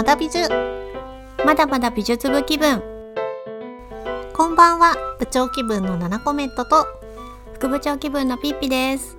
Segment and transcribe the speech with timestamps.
[0.00, 0.48] まだ美術。
[1.44, 2.82] まだまだ美術部気分。
[4.32, 4.96] こんばんは。
[5.18, 6.86] 部長気分のナナコメントと
[7.52, 9.18] 副部長気分のピッピです。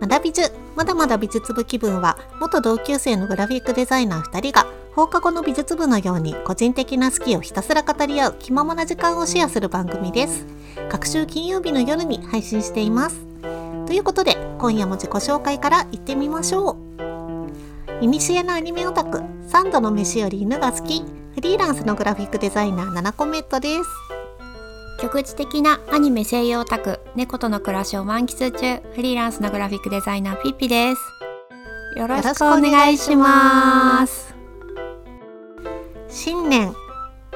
[0.00, 0.52] まだ美術。
[0.76, 10.46] まだまだ美術部気分は元同級生のグラフィックデザイナー2人が放課後の美術部のように個人的な好きをひたすら語り合う気ままな時間をシェアする番組です。
[10.90, 13.26] 各週金曜日の夜に配信しています。
[13.86, 18.04] ということで今夜も自己紹介から行ってみましょう。
[18.04, 21.02] いにしえのアニメオタク3度の飯より犬が好き。
[21.34, 23.84] フリーランスのグラフィックデザイナーナナコメットです。
[24.98, 28.82] 局地的なアニメ声優オタク猫との暮らしを満喫中。
[28.94, 31.98] フリーランスのグラフィックデザイナーピッピです。
[31.98, 34.34] よろしくお願いします。
[36.08, 36.74] 新年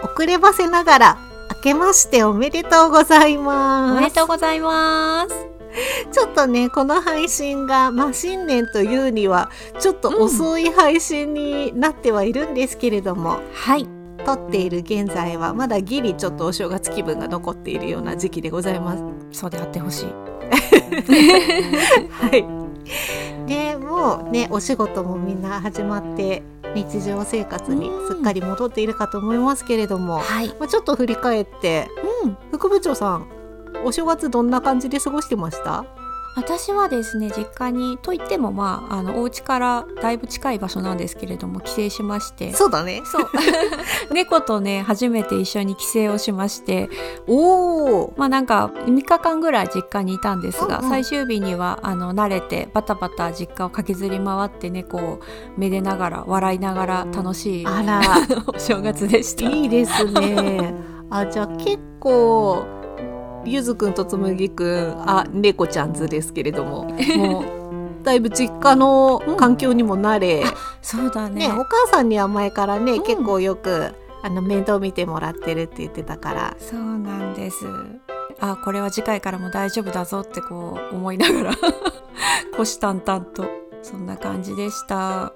[0.02, 1.18] 遅ればせながら
[1.56, 3.92] 明けましておめでとうございます。
[3.92, 5.55] おめでとうございます
[6.12, 13.86] ちょっとねこの配信が、まあ、新年というにはちょっと遅い配信になってはいるんですけれども、はい。
[14.24, 19.04] 撮っている現在はまだギリちょっとお正月気分が残っているような時期でございます。
[19.30, 20.06] そうであってほしい。
[22.10, 22.44] はい。
[23.46, 26.42] でもうねお仕事もみんな始まって
[26.74, 30.48] 日常生活にすっかり戻っているかと思いますけれども、はい。
[30.58, 31.88] まあ、ちょっと振り返って
[32.24, 32.36] うん。
[32.50, 33.35] 副部長さん
[33.84, 35.84] お正月どんな感じで過ごしてました？
[36.38, 42.52] 私はですね実家にといってもまああのお家からだいぶ近い場所なんですけれども帰省しまして。
[42.52, 43.00] そうだね。
[43.06, 43.30] そう。
[44.12, 46.90] 猫とね初めて一緒に帰省をしまして。
[47.26, 50.90] おおまあなんか3日間ぐらい実家にいたんですが、うんうん。
[50.90, 55.20] 最終日にはあの慣れてバタバタ実家を駆けずり回って猫を
[55.56, 58.00] めでながら笑いながら楽しいあら。
[58.54, 59.48] お正月でした。
[59.48, 60.74] いいですね。
[61.08, 62.66] あじゃあ結構
[63.46, 66.84] ゆずくんとつむぎくんあ猫ちゃん図ですけれども
[67.16, 70.44] もうだいぶ実家の環境にも慣れ、
[70.80, 77.66] そうだねねお母さんには前からね、うん結構よくあの面倒見てもらってるって言ってたからそうなんです。
[78.38, 81.52] あこれは次回からも大丈夫だぞってこう思いながら
[82.52, 83.44] 虎視眈々と
[83.82, 85.32] そんな感じでした。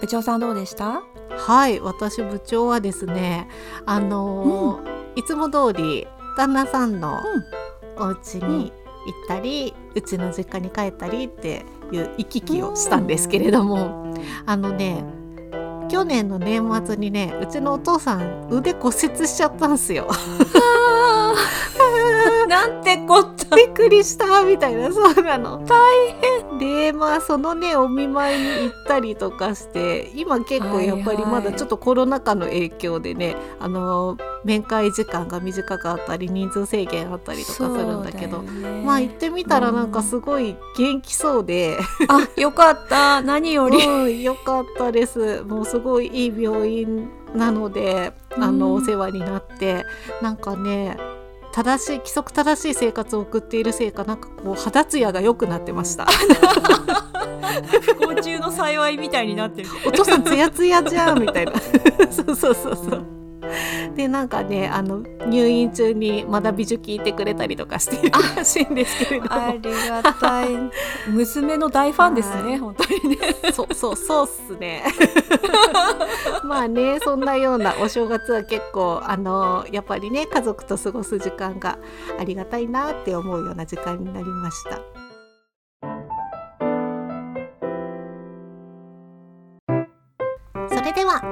[0.00, 1.02] 部長さんどうでした？
[1.36, 3.48] はい私部長はですね
[3.86, 6.06] あのーいつも通り
[6.40, 7.20] 旦那さんの
[7.98, 14.14] お家に行ったり、うちの実家に帰ったりっていう行き来をしたんですけれども、
[14.46, 15.04] あのね
[15.90, 20.08] 去年の年末にねうちのお父さん腕骨折しちゃったんすよ。
[22.48, 23.29] なんてこ。
[23.56, 24.90] びっくりしたみたいな。
[24.92, 25.64] そうなの。
[25.66, 26.58] 大変。
[26.58, 38.82] でまあそのねお見舞いに行ったりとかして今結構やっぱりまだちょっとコロナ禍の影響でね、あの面会時間が短かったり人数制限あったりとかするんだけどね。
[38.84, 41.78] まあ行ってみたらなんかすごい元気そうで、
[42.08, 43.22] あよかった。
[43.22, 43.78] 何より。
[43.84, 45.42] うん、よかったです。
[45.42, 48.72] もうすごいいい病院なのであの、うん。
[48.74, 49.84] お世話になって。
[50.20, 50.96] なんかね
[51.52, 56.06] 正しい規則正しい生活を送っているせいかなんかこう肌ツヤが良くなってました。
[57.82, 59.68] 不幸中の幸いみたいになってる。
[59.86, 61.52] お父さんツヤツヤじゃんみたいな。
[62.10, 63.19] そうそうそうそう
[63.96, 70.48] でなんかねあの入院中にまだ美女聞いてくれたりとかしているらしいんですけれどもありがたい。
[71.08, 73.16] 娘の大ファンですね、はい本当にね。
[73.52, 74.84] そうそうそうっすね。
[76.44, 81.78] まあねそんなようなお正月は結構あのやっぱりね家族と過ごす時間が
[82.18, 84.80] ありがたいなって思うような時間になりました。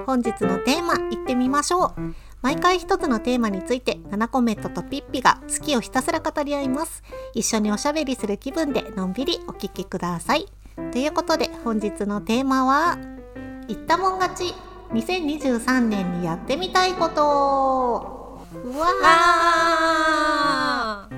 [0.06, 2.14] 本日のテーマいってみましょう。
[2.40, 7.02] 毎回一つのテーマについて7コメントとピッピが好きをひたすら語り合います。
[7.34, 10.46] 一緒におしゃべりする気分でのんびりお聞きください。
[10.92, 12.96] ということで本日のテーマは
[13.66, 14.54] 「言ったもん勝ち
[14.92, 21.08] 2023年にやってみたいこと」うわーあ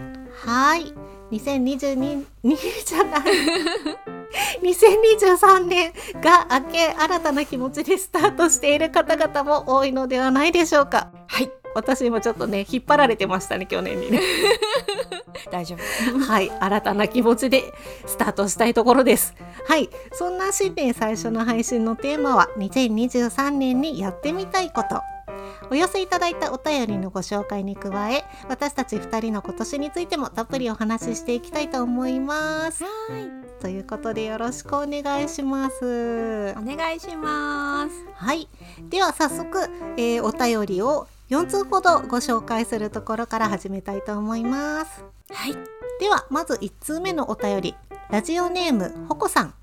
[0.45, 0.93] はい
[1.31, 3.23] 2022にじゃない
[4.63, 14.21] 2023年が明け新たな気持ちでスタートしている方々も多いのではないでしょうかはい私もちょっとね引っ張られてましたね去年にね
[15.51, 16.19] 大丈夫。
[16.19, 17.65] はい、新たな気持ちで
[18.07, 19.35] スタートしたいところです。
[19.67, 25.01] はい、そんな新年最初の配信のテーマは2023年にやってみたいこと。
[25.71, 32.85] お寄せいただいたお便りのご紹介に加え、私たち2人の今年についてもたっぷりお話ししていきたいと思います。
[33.61, 36.55] ということでよろしくお願いします。
[36.59, 37.91] お願いします。
[38.15, 38.49] はい、
[38.89, 45.05] では早速、えーお便りを4通ほどご紹介するところから始めたいと思います。
[45.31, 45.81] はい。
[46.01, 47.75] ではまず1通目のお便り
[48.11, 49.55] ラジオネームほこさん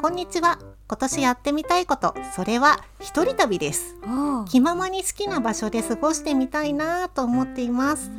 [0.00, 0.56] こんにちは
[0.92, 3.96] 今年やってみたいことそれは一人旅です。
[4.46, 8.10] 気ままに好きな場所で過ごしてみたいなと思っています。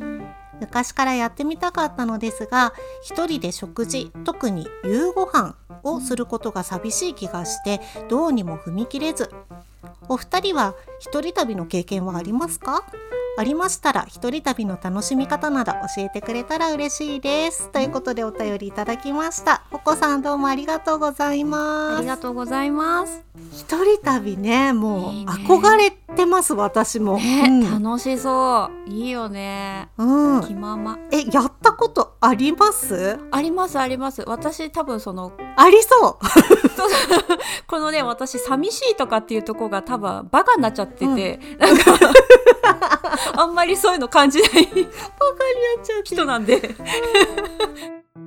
[0.58, 2.72] 昔からやってみたかったのですが
[3.04, 5.54] 一人で食事特に夕ご飯
[5.84, 9.30] をすることが寂しい気がしてどうにも踏み切れず。
[10.08, 12.84] お二人は一人旅の経験はありますか？
[13.36, 23.24] ありましたら一人旅の楽しみ方など教えてくれたら嬉しいですということでお便りいただきましたお子さんどうもありがとうございますありがとうございます。
[23.52, 28.90] 一人旅ねもう憧れてます私も、ね、うん楽しそう。
[28.90, 29.88] いいよね。
[29.98, 30.98] うん気まま。
[31.10, 33.18] えやったことあります？
[33.30, 34.22] ありますあります。
[34.26, 36.16] 私多分そのありそう。
[37.66, 41.98] このね私寂しいとかっていうとこが多分バカになっちゃってて、なんか
[43.36, 44.50] あんまりそういうの感じない。
[44.50, 44.86] バカになっ
[45.82, 46.74] ちゃう人なんで。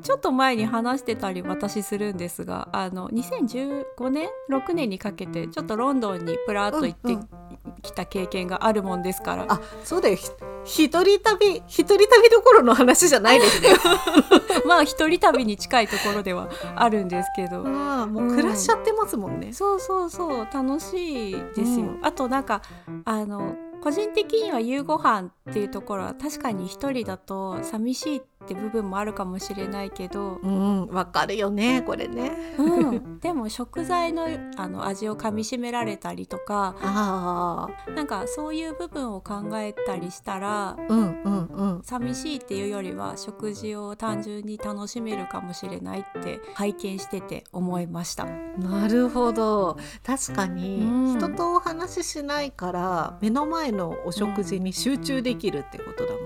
[0.04, 7.30] ちょっと前に話してたり私するんですがあの2015年6年にかけてちょっとロンドンにプラーっと行ってうん
[7.88, 10.16] きた経験があるもんですから、あそうだよ。
[10.16, 10.30] ひ
[10.66, 13.70] 一人旅一人旅どころの話じゃないですね。
[14.68, 17.64] まあ一人旅に近いところではあるんですけど。
[17.66, 20.48] ああもう暮らしちゃってますもんね、そうそうそう。
[20.54, 22.00] 楽しいですよ、うん。
[22.02, 22.62] あとなんか
[23.06, 32.32] あの個人的には夕ご飯っていうところは確かに一人だと寂しいって部分もあるかもしれないけど、うんわかるよねこれね。
[32.58, 41.84] うん、でも食材のあの味をかみしめられたりとかああなんかそういう部分を考えたりしたらうんうんうん。
[41.84, 48.26] 寂しいっていうよりは食事を単純に楽しめるかもしれないって拝見してて思いました。
[48.26, 49.78] なるほど。
[50.06, 51.18] 確かに、うん。
[51.18, 56.22] 人とお話ししないから目の前のお食事に集中できるってことだもん、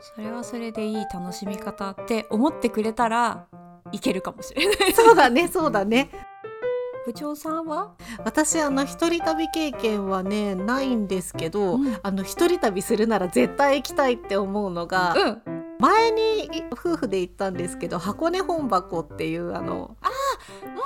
[0.00, 3.46] それはそれでいい楽しみ方って思ってくれたら
[3.92, 4.92] いけるかもしれない。
[4.92, 6.10] そうだねそうだね
[7.06, 7.92] 部長さんは？
[8.24, 15.42] 私あの一人旅経験はねないんですけど、うんあの一人旅するなら絶対行きたいって思うのが、うん。
[15.80, 19.96] 前にい夫婦で行ったんですけど箱根本箱っていうあの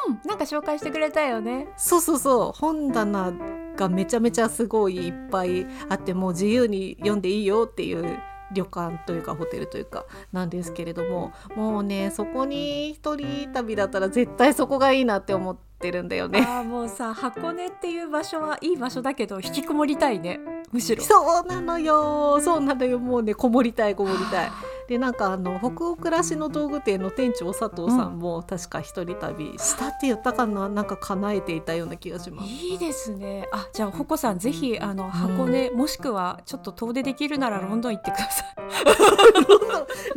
[0.09, 1.69] うん、なんか紹介してくれたよね。
[1.77, 3.33] そうそうそう本棚
[3.77, 8.19] がめちゃめちゃすごいいっぱいあってもう自由に読んでいいよっていう
[8.53, 16.45] 旅館というかホテルというかなんですけれどももうねそこに一人旅だったら絶対そこがいいなって思ってるんだよね。
[16.47, 20.41] ああもうさ箱根っていう場所はいい場所だけど引きこもりたいね。
[20.73, 21.03] むしろ。
[21.03, 24.51] そうなのよそうなのよもうねこもりたいこもりたい。
[24.89, 32.49] でなんかあの北欧暮らしの道具店の店長佐藤さんも確か一人旅したって言ったかななんか叶えていたような気がします。
[32.49, 33.47] いいですね。
[33.53, 38.47] あ、じゃあほこさんぜひあの箱根、もしくはちょっと遠出できるならロンドン行ってください。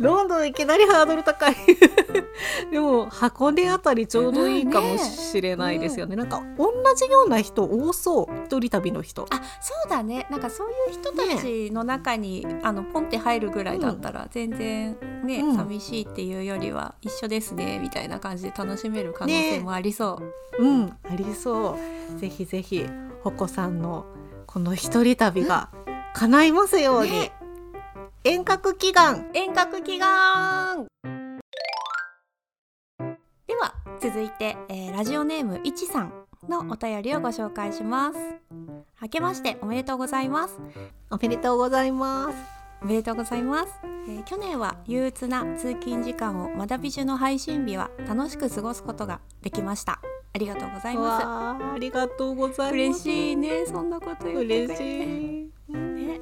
[0.00, 1.56] ロンドンいきなりハードル高い。
[2.70, 6.16] でも箱根あたりちょうどいいかもしれないですよね。
[6.16, 8.26] なんか同じような人多そう。
[8.46, 9.26] 一人旅の人。
[9.30, 10.26] あ、そうだね。
[10.30, 15.56] なんかそういう人たちの中に、あのポンって入るぐらいだったら、全然ね、うん。
[15.56, 20.20] 寂しいっていうよりは一緒ですねみたいな感じで楽しめる可能性もありそ
[20.58, 20.64] う。
[20.64, 20.96] うん。
[21.04, 21.78] ありそ
[22.14, 22.18] う。
[22.18, 22.86] ぜひぜひ
[23.22, 24.06] ほこさんの
[24.46, 25.70] この一人旅が
[26.14, 27.32] 叶いますように、ね。
[28.24, 29.30] 遠隔祈願。
[29.34, 30.86] 遠隔祈願。
[33.46, 36.12] では続いて、えーラジオネームいちさん
[36.48, 38.18] のお便りをご紹介します。
[39.00, 40.60] 明けましておめでとうございます。
[41.10, 50.00] おめでとうございますおめでとうございます、えー去年は憂鬱な通勤時間を学び中の配信日は楽しく過ごすことができました。
[50.34, 53.02] ありがとうございまわあありがとうございます。
[53.02, 53.66] す嬉しいね。
[53.66, 54.76] そんなこと言って嬉て。
[54.76, 55.74] しい。
[55.74, 56.20] ね、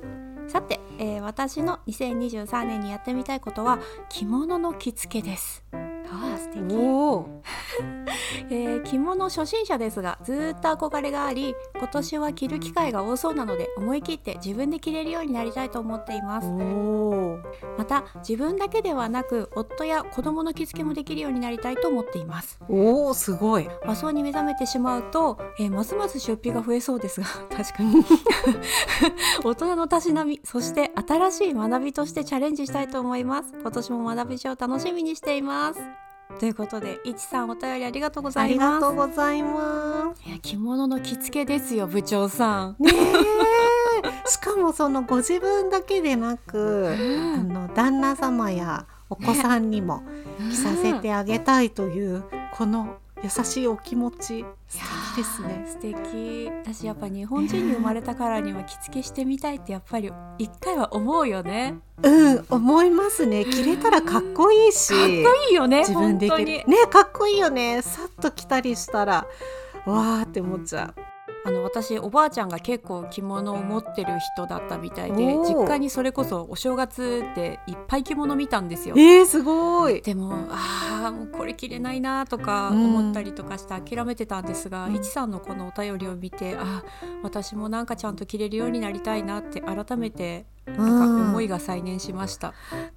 [0.49, 5.65] さて、えー私の2023年にやってみたいことは着物の着付けです。
[6.13, 7.43] ああ素敵、おお
[8.51, 16.49] えー着物初心者ですがずーっと憧れがあり今年は着る機会が多そうなので思い切って自分で着れるようになりたいと思っています。
[16.49, 17.39] お
[17.79, 22.59] また自分だけではなく夫や子供の着付けもできるようになりたいと思っています。
[22.69, 23.69] おおすごい。
[23.87, 27.27] 和装に目覚めてしまうと、えーますます出費が増えそうですが
[27.57, 28.05] 確かに。
[29.45, 33.53] 大人のたしなみそして新しい学びとしてチャレンジしたいと思います。
[33.61, 35.81] 今年も学び中を楽しみにしています
[36.39, 38.81] ということでいちさんお便りありがとうござありいます。
[38.81, 40.29] がとうございます。
[40.29, 44.29] いや着物の着付けですよ部長さん、ねえ。
[44.31, 50.03] しかもそのご自分だけでなく、あの旦那様やお子さんにも
[50.51, 52.23] 着させてあげたいという、
[52.55, 54.39] この優しいお気持ち。
[54.39, 54.47] いや
[55.17, 55.67] ですね。
[55.67, 56.51] 素敵。
[56.65, 61.79] 私やっぱ日本人に生まれたからには着付けしてみたいってやっぱり一回は思うよね。
[62.03, 63.45] うん思いますね。
[63.45, 64.95] 着れたらかっこいいし。
[64.95, 67.83] かっこいいよね自分で着本るねかっこいいよね。
[67.83, 69.27] さっと着たりしたら
[69.85, 71.10] わーって思っちゃう
[71.45, 78.95] あの私おばあちゃんが結構着物を持ってる人だったみたいで実家にそれこそお正月でいっぱい着物見たんですよ。
[78.99, 80.03] えー、すごい。
[80.03, 84.97] でもああもうこれ着れないなとか思ったりとかして諦めてたんですが、うん。
[84.97, 92.53] いちさんのこのお便りを見てあー私もなんかちゃんと着れるようになりたいなって改めてなんか思いが再燃しました。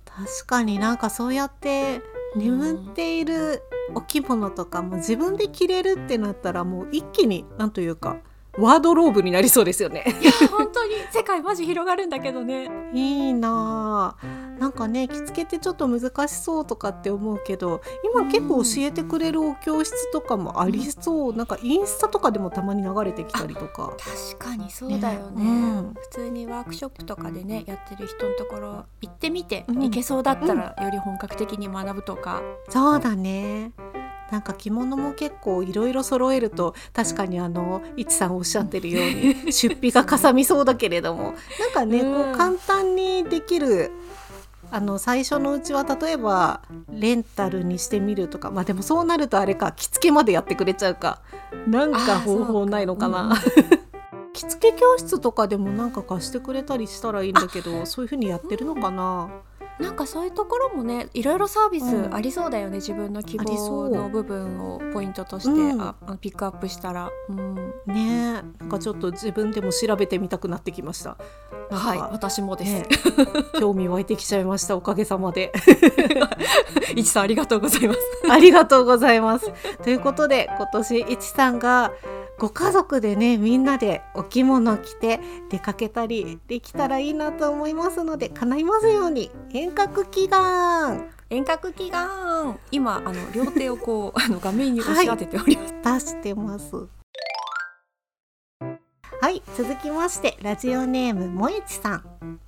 [0.06, 2.02] 確かになんかそうやって
[2.36, 3.64] 眠っている
[3.96, 8.18] お着物とかも自分で着れるってなったらもう一気になんというか
[8.58, 10.04] ワードローブになりそうですよね。
[10.22, 10.94] いや本当に。
[11.12, 12.70] 世界マジ広がるんだけどね。
[12.94, 14.26] いいなあ。
[14.60, 23.94] なんかね着付けってちょっと難しそうとかって思うけど今結構教えてくれるお教室とかもありそう、なんかインスタとかでもたまに流れてきたりとか。
[24.38, 25.44] 確かにそうだよね。
[25.44, 25.50] ね。
[25.50, 25.94] うん。
[25.94, 29.80] 普通にワークショップとかでねやってる人のところ行ってみて、うん。
[29.80, 33.72] 行けそうだったらより本格的に学ぶとか、そうだね
[34.34, 43.92] なんか着物も結構いろいろ揃えると確かにあのいちさんおっしゃってるように 出費がかさみそうだけれどもなんかね、うんこう簡単にできる
[44.72, 46.62] あの最初のうちは例えば
[46.92, 51.22] レンタルにしてみるとかまあでもそうなるとあれか着付けまでやってくれちゃうか
[51.68, 53.38] なんか方法ないのかな。
[54.34, 59.30] 着付け教室とかでもなんか貸してくれたりしたらいいんだけどそういう風にやってるのかな。
[59.80, 62.14] なんかそういうところもねいろいろサービスうん。
[62.14, 65.82] ありそうだよね、自分の希望の部分をポイントとして、うん。
[65.82, 71.18] あピックアップしたら、うん、ねえなんかちょっと自分でも調べてみたくなってきました。
[71.72, 72.88] はい私もです、ね
[73.60, 75.52] 興味湧いてきちゃいました おかげさまで。
[76.96, 78.00] いちさんありがとうございます。
[78.30, 79.52] ありがとうございます。
[79.84, 81.92] ということで今年いちさんが
[82.44, 89.32] ご家族でねみんなでお着物着て出かけたりできたらいいなと思いますので叶いますように。
[89.54, 91.10] 遠隔祈願。
[91.30, 92.60] 遠隔祈願。
[92.70, 96.76] 今あの両手をこう あの画面に押し当てております、出してます。
[99.22, 102.40] はい続きましてラジオネームもえちさん。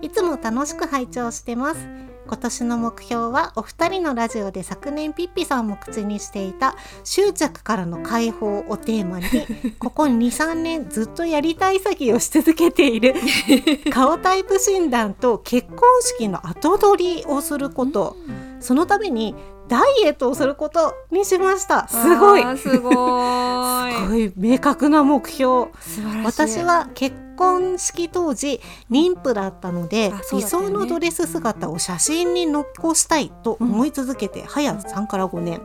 [0.00, 1.86] いつも楽しく拝聴してます
[2.26, 9.26] 今年の目標はお二人のラジオで昨年ピッピさんも口にしていた執着からの解放をテーマに
[9.78, 13.14] ここ23年ずっとやりたい詐欺をし続けている
[13.92, 18.16] 顔タイプ診断と結婚式の後取りをすること。
[18.60, 19.34] そのために
[19.68, 21.88] ダイエットをすることにしました。
[21.88, 22.42] すごい。
[22.58, 23.94] すごーい。
[24.06, 25.68] すごい明確な目標。
[25.80, 26.42] 素晴らしい。
[26.42, 35.60] 私は結婚式当時妊婦だったので、あそう理想のドレス姿を写真に残したいと思い続けて、早3から5年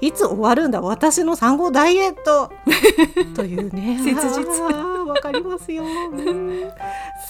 [0.00, 0.80] いつ終わるんだ？
[0.80, 2.52] 私の産後ダイエット。
[3.34, 3.98] というね。
[4.02, 4.44] 切実。
[5.06, 6.70] わかりますよ、うん。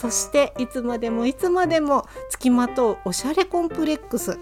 [0.00, 4.38] そしていつまでもいつまでもつきまとうおしゃれコンプレックス。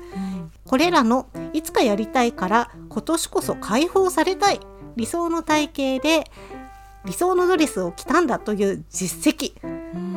[0.66, 4.60] これらのいつかやりたいから今年こそ解放されたい。
[4.96, 6.30] 理想の体型で
[7.04, 9.54] 理想のドレスを着たんだという実績。
[9.62, 10.14] うん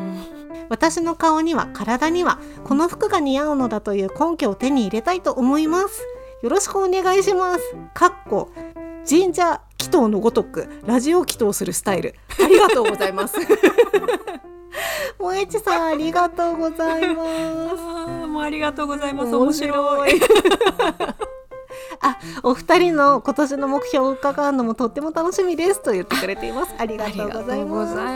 [0.70, 6.06] 私の顔には体にはこの服が似合うのだという根拠を手に入れたいと思います。
[6.44, 7.76] よろしくお願いします。
[7.94, 8.52] かっこ
[9.10, 12.16] 神社祈祷のごとくラジオ祈祷するスタイル。
[12.44, 13.38] ありがとうございます。
[15.18, 17.28] 萌えちさんありがとうございます。
[18.28, 19.36] もうありがとうございます。
[19.36, 20.22] 面白い
[22.44, 26.74] お二人の今年の目標を伺うのもとっても楽しみですと言ってくれています。
[26.78, 27.96] ありがとうございます。
[27.96, 28.14] ざ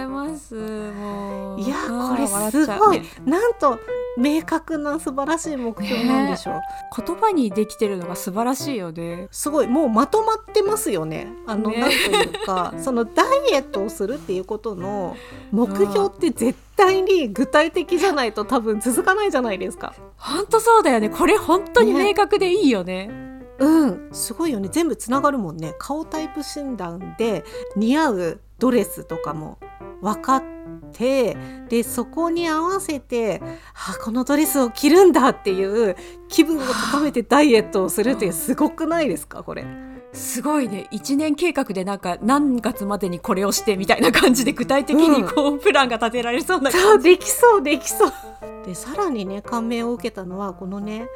[1.58, 3.80] いやこれすごい、なんと
[4.18, 6.62] 明確な素晴らしい目標なんでしょう、
[7.04, 9.28] 言葉にできてるのが素晴らしいよね。
[9.32, 9.68] すごい。
[9.68, 11.28] もうまとまってますよね。
[11.48, 11.80] あの、ね。
[11.80, 15.16] なんというか そのダイエットをするっていうことの
[15.52, 19.94] 目標って絶対に具体的じゃないと多分続かないじゃないですか。
[20.18, 21.10] 本当そうだよね。
[21.10, 22.06] これ本当にね。
[22.10, 23.31] 明確でいいよね
[23.62, 24.10] うん。
[24.12, 24.70] すごいよね。
[24.72, 25.76] 全部つながるもんね。
[25.78, 27.44] 顔タイプ診断で
[27.76, 29.60] 似合うドレスとかも
[30.02, 30.44] 分かっ
[30.92, 31.38] て
[31.70, 33.42] でそこに合わせて
[33.88, 35.96] あこのドレスを着るんだっていう
[36.28, 39.64] 気分を高めてダイエットをするってすごくないですかこれ？
[40.14, 40.90] すごいね。
[40.92, 48.12] 1年計画でなんか何月までにこれをしてみたいな感じで具体的にこう、プランが立てられそうなそうできそうできそう。
[48.66, 51.08] でさらにね感銘を受けたのはこのね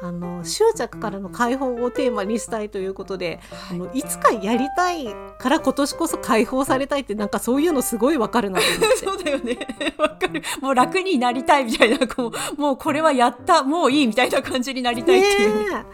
[0.00, 3.40] あの執着からの解放をテーマにしたいということで、
[3.70, 5.06] あのいつかやりたい
[5.38, 8.96] から今年こそ解放されたいってなんかそういうのすごいわかるなと思って。
[9.04, 9.58] そうだよね。
[9.98, 10.42] わかる。
[10.60, 15.84] もう楽になりたいみたいなこうもうこれはやったもういいみたいな感じになりたいっていう、ね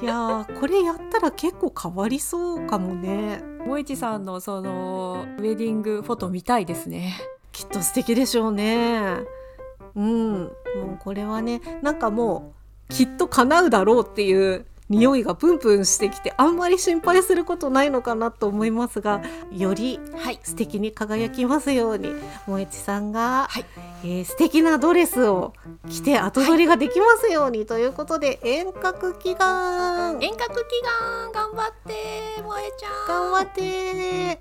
[0.00, 0.04] え。
[0.04, 3.42] いやーこれやったら結構変わりそうかもね。
[3.64, 7.14] 萌市さんのそのウェディングフォト見たいですね。
[7.52, 9.18] きっと素敵でしょうね。
[9.94, 10.32] うん。
[10.32, 10.48] も
[10.94, 20.38] うこれはねなんかもうきっと叶うだろうっていう匂いがプンプンしてきてあんまり心配することないのかなと思いますがよりはい。
[20.42, 22.12] 素敵に輝きますように
[22.46, 23.64] 萌ちさんが、はい。
[24.04, 25.54] えー素敵なドレスを
[25.88, 30.18] 着て後取りができますように、ということで遠隔祈願。
[30.20, 34.38] 遠隔祈願頑張って萌ちゃ頑張って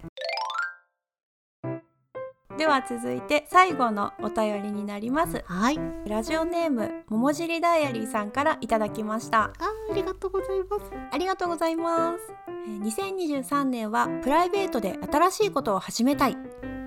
[2.58, 5.44] では続いて最後のお便りになります。
[5.46, 5.80] はい。
[6.08, 9.44] ラジオネームももじりダイアリーさんからいただきました。
[9.44, 9.52] あ
[9.92, 10.84] ありがとうございます。
[11.12, 12.34] ありがとうございます。
[12.48, 16.38] えー2023年はプライベートで新しいことを始めたい。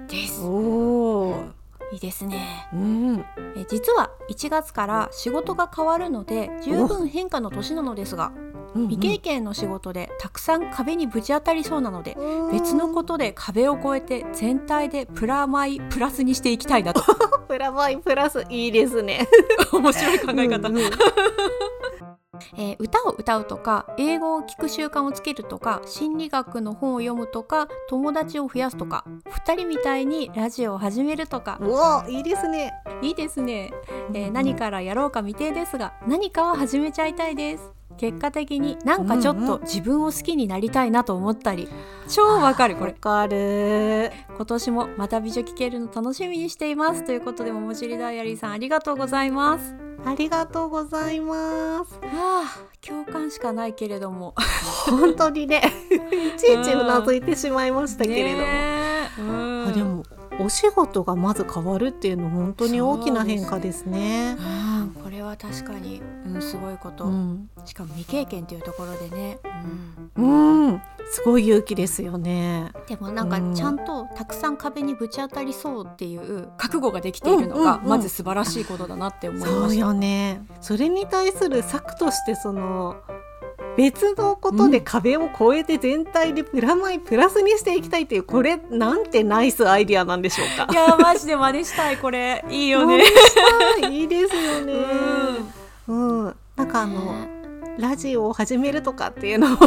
[0.09, 0.41] です。
[0.43, 1.53] おー。
[1.93, 2.69] いいですね。
[2.73, 3.25] うん。
[3.57, 8.33] えー実は1月から仕事が変わるので十分変化の年なのですが
[8.75, 12.17] 未経験の仕事でたくさん壁にぶち当たりそうなので
[12.53, 17.03] 別のことで壁を越えて全体でプラマイプラスにしていきたいなと。
[17.49, 19.27] プラマイプラスいいですね。
[19.73, 20.83] 面白い考え方、うんうん。
[22.57, 29.05] えー歌を歌うとか英語を聞く習慣をつけるとか心理学の本を読むとか友達を増やすとか
[29.47, 31.59] 2人みたいにラジオを始めるとか。
[31.61, 32.73] うわいいですね。
[33.03, 33.73] いいですね、
[34.13, 39.47] えー何からやろうか未定ですが何かは始めちゃいたいです結果的になんかちょっうんうん。
[39.47, 41.69] と自分を好きになりたいなと思ったり。
[42.09, 42.93] 超わかるこれ。
[42.93, 44.11] わかる。
[44.35, 47.05] 今年もまた美女聞けるの楽しみにしています。
[47.05, 49.75] ということでももちりダイアリーさんありがとうございます。
[50.05, 51.95] ありがとうございます。
[51.95, 54.35] はあ共感しかないけれども。
[54.89, 55.61] 本当にね。
[55.91, 59.67] いちいちうなずいてしまいましたけれども、うん。
[59.69, 60.05] あでも
[60.41, 64.37] お仕事がまず変わるっていうの本当に大きな変化ですね。
[64.39, 64.69] うん
[65.03, 69.39] これは確かに、うん、すごいこと、うん、しかも未経験というところでね、
[70.17, 70.81] うん、
[71.11, 72.73] すごい勇気ですよね。
[72.87, 73.55] でもなんかうん。
[73.55, 77.89] ちゃんとたくさん壁にぶち当たりそうっていう覚悟ができているのがうんうんうん。
[77.89, 79.81] まず素晴らしいことだなって思いそうました。
[79.81, 80.43] よね。
[80.61, 82.97] それに対する策としてその
[83.79, 90.75] 別のことで壁を越えて全体でプラマイプラスにしていきたいっていうこれなんてナイスアイディアなんでしょうかい。
[90.75, 93.05] やーマジで真似したいこれ いいよね。
[93.89, 94.73] いいいですよね。
[95.87, 97.38] うんうん、なんかあの、ね
[97.79, 99.59] ラジオを始めるとかっていうのを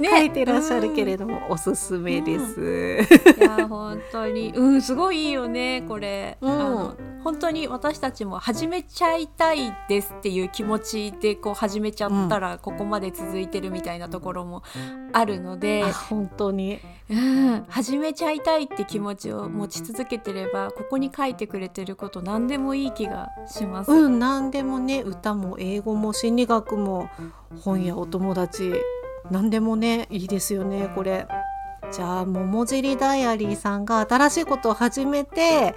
[0.00, 2.98] 書いてらっしゃるけれども、おすすめです。
[3.38, 4.52] いや本当に。
[4.54, 6.50] うんすごいいいよねこれ、うん。
[6.50, 14.62] あの本当に私たちも始めちゃいたいですっていう気持ちでこう始めちゃったらここまで続いてるみたいなところも
[15.12, 15.82] あるので。
[15.84, 16.78] あ、本当に。
[17.10, 23.90] うん、始めちゃいたいって気持ちを持ち続けてればここに書いてくれてること何でもいい気がします。
[23.90, 27.10] うん何でもね歌も英語も心理学も
[27.62, 28.74] 本やお友達
[29.30, 31.26] 何でもねいいですよねこれ。
[31.92, 35.74] じゃあ桃尻ダイアリーさんが新しいことを始めて、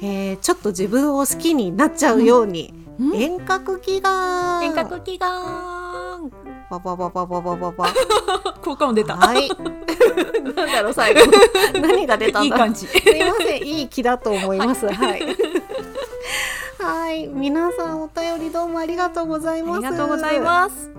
[0.00, 6.30] えーちょっと自分を好きになっちゃうように、うん遠隔祈願遠隔祈願
[6.70, 7.94] ババババババババ
[8.62, 9.16] 効果音出た。
[9.16, 9.48] はい
[10.54, 11.20] なんだろう最後
[11.80, 12.86] 何が出たんだいい感じ。
[12.86, 14.88] すいません、いい気だと思います。
[14.88, 15.22] はい。
[16.90, 19.80] はい、皆さんお便りどうもありがとうございあます。
[19.82, 20.84] りがとうございます。
[20.84, 20.90] す。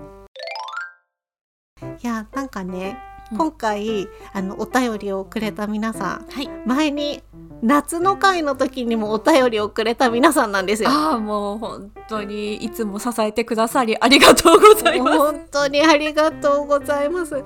[2.04, 2.96] いや、なんかね、
[3.32, 6.48] うん今回あのお便りをくれた皆さん、はい。
[6.64, 7.24] 前に
[7.62, 10.90] 夏の会の時にもお便りをくれた皆さんなんですよ。
[10.90, 15.18] ああもう本当にいつも支えてくださりありがとうございます。
[15.18, 17.44] 本当にありがとうございます。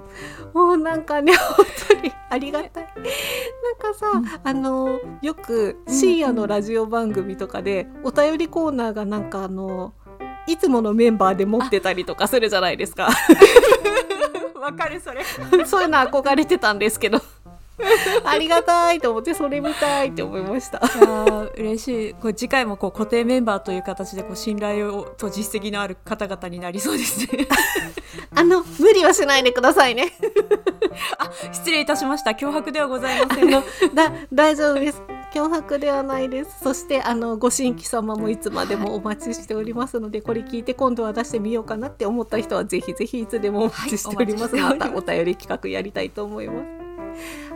[0.53, 2.85] もうなんかね本当にありがたい。
[2.85, 2.95] なん
[3.93, 9.95] かさ、うんあのよく深夜のラジオ番組とかでお便りコーナーがなんかあの
[10.47, 13.09] いつものメンバーで持ってたりとかするじゃないですか。
[14.61, 15.25] わかるそれ。
[15.67, 17.21] そういうの憧れてたんですけど。
[18.25, 20.79] ありがたいと思ってそれ見たいって思いました。
[20.79, 22.15] いやー嬉しい。
[22.15, 27.49] これ次回もこう固定メンバーという形でこう信頼をと実績のある方々になりそうですね。
[28.35, 30.13] あの無理はしないでくださいね。
[31.19, 32.31] あ失礼いたしました。
[32.31, 33.51] 脅迫ではございまあせん。
[33.51, 35.03] のだ大丈夫です。
[35.33, 36.61] 脅迫ではないです。
[36.63, 44.55] そしてあのご新規様もいつまでもお待ちしておりますので、これ聞いて今度は出してみようかなって思った人はぜひぜひいつでもお待ちしております。
[44.55, 47.54] はいまたお便り企画やりたいと思います。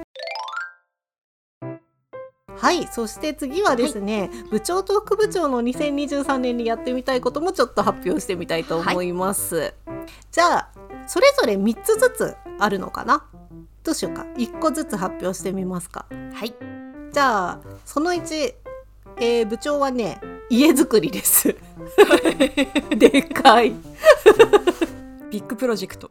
[2.60, 9.74] はい、そして次はですね、部長と副部長の2023年にやってみたいこともちょっと発表してみたいと思います。
[10.32, 10.70] じゃあ
[11.06, 13.24] それぞれ3つずつあるのかな？
[13.84, 14.26] どうしようか。
[14.36, 16.06] 1個ずつ発表してみますか。
[16.34, 16.54] はい。
[17.12, 18.54] じゃあその1、
[19.18, 21.54] えー部長はね家づくりです。
[22.96, 23.74] でかい
[25.30, 26.10] ビッグプロジェクト。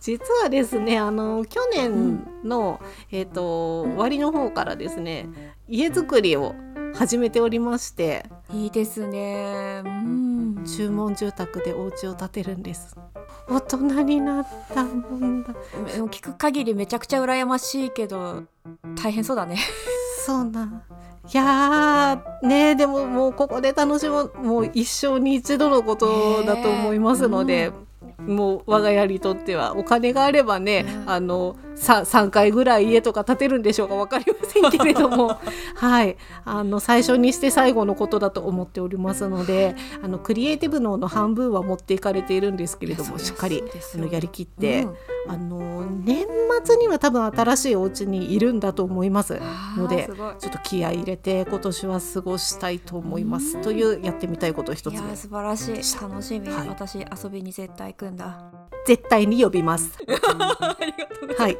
[0.00, 5.26] 実はですねあの去年の、えー、と終わりの方からですね
[5.66, 6.54] 家づくりを
[6.94, 9.82] 始めておりましていいですね。
[9.84, 10.64] うん。
[10.64, 12.96] 注文住宅でお家を建てるんです。
[13.48, 15.54] 大人になったもんだ。
[16.10, 18.44] 聞く限りめちゃくちゃ羨ましいけど
[19.02, 19.58] 大変そうだね。
[20.24, 20.82] そうな。
[21.32, 27.72] いやーねでももうここで楽しむもう一生に一度のことだと思いますので、
[28.18, 31.10] もう我が家にとってはお金があればね、うん。
[31.10, 35.38] あの 3, 3回ぐらい家とか建てるんでしょうか分かりませんけれども。
[35.76, 36.16] はい。
[36.44, 43.62] あの最初にして最後のことだと思っておりますのであのクリエイティブ脳の半分は持っていかれているんですけれどもしっかり
[43.94, 44.94] あのやりきって、うん。
[45.26, 46.26] あの年
[46.64, 49.40] 末には多分新しいお家にいるんだと思います
[49.76, 50.08] ので
[50.38, 53.56] ちょっと気合い入れて今年は過ごしたいと思います。
[53.56, 56.00] うんというやってみたいこと一つ素晴らしい。
[56.00, 56.68] 楽しみ、はい。
[56.68, 58.44] 私遊びに絶対行くんだ
[58.86, 59.98] 絶対に呼びます。
[61.38, 61.58] はい。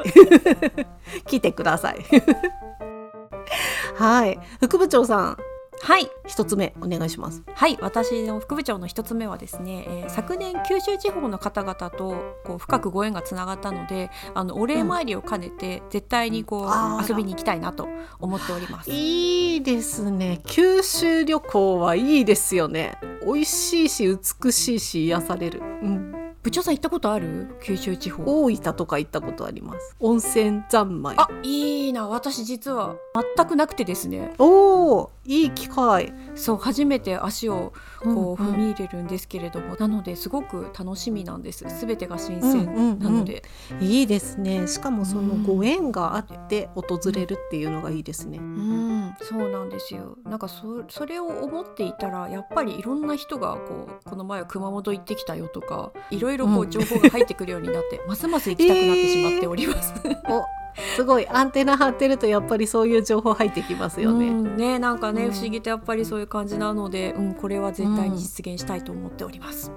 [1.26, 2.04] 来てください。
[3.96, 4.38] はい。
[4.60, 5.36] 副部長さん。
[5.80, 6.08] はい。
[6.26, 7.42] 一つ目お願いします。
[7.54, 7.76] はい。
[7.80, 18.90] 私の副部長の一つ目はですね、えー昨年九州地方の方々とこう深くご縁がつながったのであのお礼参りを兼ねて絶対にこう、あら遊びに行きたいなと思っております。
[18.90, 20.40] いいですね。
[20.46, 22.98] 九州旅行はいいですよね。
[23.26, 24.06] 美味しいし
[24.42, 27.56] 美しいし癒される、うん、部長さん行ったことある？
[27.62, 28.22] 九州地方。
[28.26, 29.96] 大分とか行ったことあります。
[29.98, 31.16] 温泉三昧。
[31.18, 32.06] あいいな。
[32.06, 32.96] 私実は
[33.36, 34.34] 全くなくてですね。
[34.38, 36.12] おおいい機会。
[36.34, 41.64] そう初めて足をこううんうん踏み入れるんですけれども、なのですごく楽しみなんです。
[41.80, 42.98] 全てが新うんうんうん。
[42.98, 43.42] 鮮なので、
[43.80, 44.66] いいですね。
[44.66, 45.42] しかもそのうん。
[45.44, 50.16] ご縁があって訪れるっていうのがいいですね、うん、そうなんですよ。
[50.24, 56.70] なんかそそれを思っていたらやっぱりいろんな人がこうこの前は熊本行ってきたよとかいろいろこううん。
[56.70, 59.94] 情報が入ってくるようになって、ますます行きたくなってしまっております。
[60.28, 60.42] お
[60.96, 65.32] すごいアンテナ張ってるとやっぱりそういう情報入ってきますよね、うんねなんかね、うん。
[65.32, 69.72] 不思議とやっぱりそういう感じなので、うん、これは絶対に実現したいと思っております。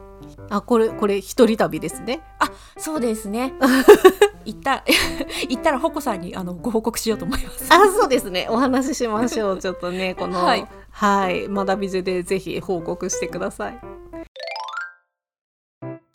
[0.49, 2.21] あこれこれ一人旅ですね。
[2.77, 3.53] そうですね。
[4.45, 4.83] 行った
[5.49, 7.67] 行ったらほこさんにあのご報告しようと思います。
[7.73, 8.47] あそうですね。
[8.49, 9.57] お話ししましょう。
[9.57, 13.79] ちょっとねこのはい、はい、学び中でぜひ報告してください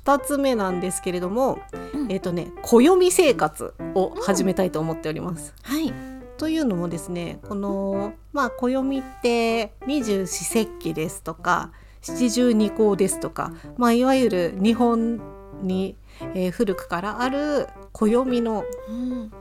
[0.05, 1.61] 二つ目なんですけれども、
[1.95, 2.13] うん。
[2.13, 5.93] えっ、とね暦生活を始めたいと思っております、はい。
[6.39, 15.21] というのもですねこのまあ暦って二十四節気ですとか七十二候ですとか、まあ、いわゆる日本
[15.63, 15.97] に、
[16.35, 19.33] えー古くからある暦のうん、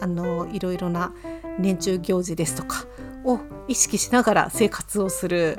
[0.00, 1.12] あのいろいろな
[1.58, 2.86] 年中行事ですとか
[3.24, 5.58] を意識しながら生活をする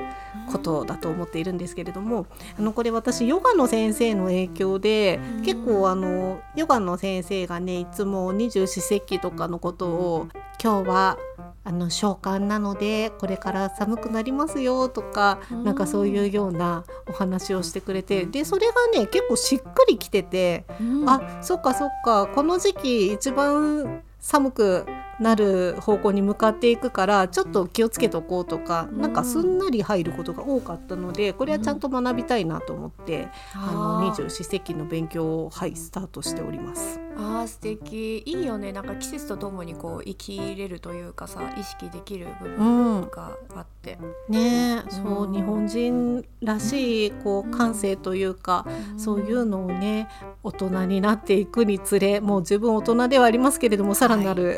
[0.51, 2.25] ことだと思っているんですけれども
[2.57, 5.43] あのこれ私ヨガの先生の影響でうん。
[5.43, 10.27] 結構あのヨガの先生がねいつも二十四節気とかのことを
[10.61, 11.17] 今日は
[11.63, 15.63] あの召喚なのでこれから寒くなりますよとかうん。
[15.63, 21.09] なんかそういうようなお話をしてくれてでそれがね結構しっくりきててうん。
[21.09, 24.85] あそっかそっかこの時期一番寒く
[25.19, 29.01] なる方向に向かっていくからちょっと気をつけておこうとか、うん。
[29.01, 34.15] なんかすんなり入ることが多かったのでこれはちゃんと学びたいなと思って、あの二あー。
[34.15, 36.99] 十四節気の勉強をはいスタートしております。
[37.19, 38.23] あー素敵。
[38.25, 38.71] いいよね。
[38.71, 43.97] なんか季節とともにこう生きれるというかさ意識できる部う分ん、があって、
[44.29, 44.83] ね。
[44.87, 48.65] えそう、うん日本人らしいこう感性というか、
[48.97, 50.07] そういうのをね
[50.43, 54.57] 大人になっていくにつれもう十分大人ではありますけれどもさらなる、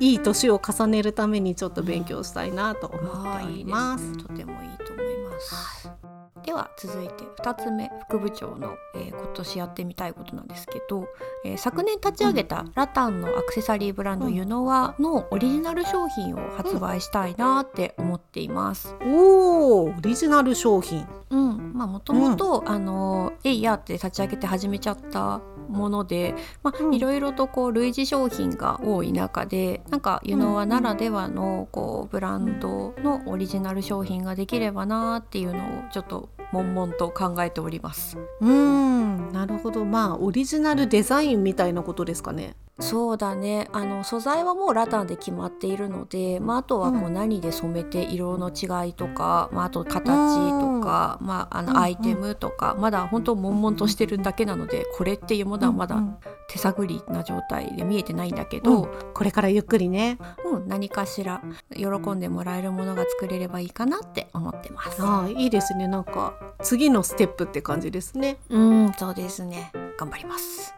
[0.00, 4.04] い、 い年を重ねるためにちょっと勉強したいなと思っております。
[4.04, 4.10] す。
[4.12, 4.22] ね。
[4.22, 6.01] とてもいいと思います。
[6.44, 11.06] では続いて2つ目副部長の、えー今年やってみたいことなんですけど、
[11.44, 14.34] えー昨年立ち上げたラタンのアクセサリーブランドうん。
[14.34, 18.94] ユノワのオリジナル商品を発売したいなって思っています。
[19.00, 21.06] おーオリジナル商品。
[21.30, 26.94] うん、まあもともとあのエイヤーって立ち上げて始めちゃったもので、まあうん。
[26.94, 38.18] いろいろとこう類似商品が多い中で、なんかユノワならではのこうブランドのオリジナル商品ができればなっていうのをちょっと悶々と考えております。
[38.40, 42.54] うーんなるほどまあオリジナルデザインみたいなことですかね。
[42.80, 43.68] そうだね。
[43.72, 51.74] あの素材はもうラタンで決まっているので、まあ、あとはこうう何で染めて色の違いとか、まあ、あと形とか、まあ、あうんうん。
[51.74, 56.16] のアイテムとか、まだ本当悶々としてるだけなのでこれっていうものはまだうん。
[56.48, 60.18] 手探りな状態で見えてないんだけど、これからゆっくりね。
[60.44, 61.42] うん何かしら
[61.74, 65.02] 喜んでもらえるものが作れればいいかなって思ってます。
[65.02, 65.88] ああいいですね。
[65.88, 68.36] なんか次のステップって感じですね。
[68.50, 69.72] うんそうですね。
[69.98, 70.74] 頑張ります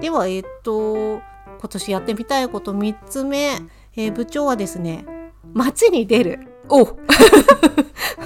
[0.00, 1.20] ではえっと
[1.60, 3.58] 今年やってみたいこと3つ目、
[3.96, 5.04] えー部長はですね
[5.54, 6.40] 街に出る。
[6.68, 6.86] お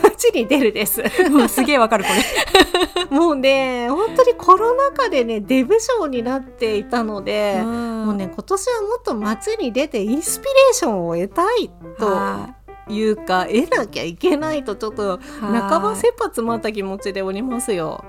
[0.03, 1.03] 街に出るです。
[1.31, 3.07] もうすげえわかるこれ。
[3.17, 7.67] もうね本当にコロナ禍でねデブ症になっていたので、も
[8.07, 12.55] もうね今年はもっと街に出てインスピレーションを得たいとは
[12.89, 13.03] い。
[13.03, 15.19] うか得なきゃいけないとちょっとい。
[15.41, 18.05] 半ば切羽詰まった気持ちでおりますよ。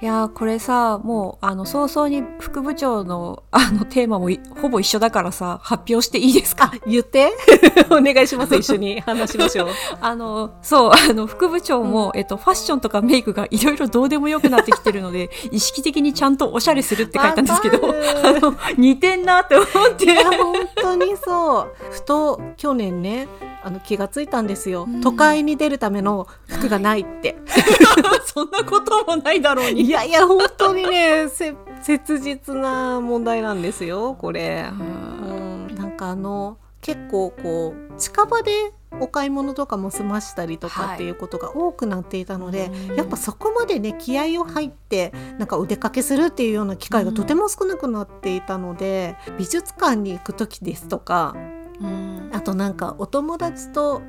[0.00, 6.70] いやーこれさもうあの早々に副部長のあのテーマもいほぼ一緒だからさ発表していいですか？
[6.72, 7.32] あ言って。
[7.90, 9.00] お願いします 一緒に。
[9.00, 9.68] 話しましょう。
[10.00, 20.04] あのそうあの副部長も、えっと、ファッションとかメイクがいろいろどうでもよくなってきてるので意識的にちゃんとおしゃれするって書いたんですけどあの似てんなって思って。
[20.04, 21.74] いや本当にそう。
[21.90, 23.26] ふと去年ね
[23.64, 25.00] あの気がついたんですよ、うん。
[25.00, 27.36] 都会に出るための服がないって、
[28.32, 51.36] そんなこともないだろうい、やいや本当にね せ切実な問題なんですよこれ、うん、なんかあの結構こう近場でお買い物とかも済ましたりとかはいっていうことが多くなっていたので、うんやっぱそこまでね気合を入ってなんかお出かけするっていうような機会がとても少なくなっていたので、美術館に行く時ですとか
[51.80, 52.30] うん。
[52.32, 54.02] あとなんかお友達と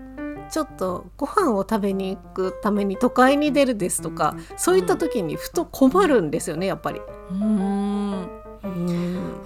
[0.50, 7.02] ちょっとご飯を食べに行くために都会に出るですとかそういった時にふと困るんですよねやっぱり。
[7.32, 8.38] うんうん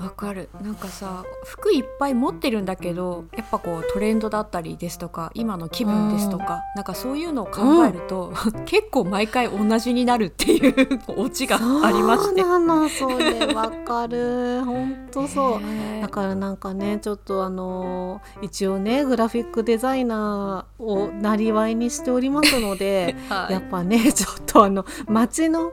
[0.01, 0.49] わかる。
[0.61, 8.33] なんかさ服いっぱい持ってるんだけどやっぱこうトレンドだったりですとか今の気分ですとか、なんかそういうのを考えると、
[8.65, 12.41] 結構毎回同じになるっていう オチがありまして。
[12.41, 14.63] そうなのそれわかる。
[14.65, 15.59] 本当そう。
[15.59, 23.53] ねだからなんかねちょっとあのー一応ねグラフィックデザイナーをなりわいにしておりますので はい。
[23.53, 25.71] やっぱねちょっとあの街の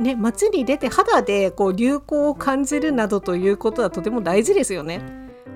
[0.00, 5.02] ね街に出て肌でこう流行を感じるなどということはとても大事ですよね。